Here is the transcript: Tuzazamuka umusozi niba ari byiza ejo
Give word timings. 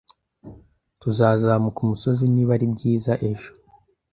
Tuzazamuka 1.01 1.79
umusozi 1.81 2.23
niba 2.33 2.51
ari 2.57 2.65
byiza 2.73 3.13
ejo 3.31 3.51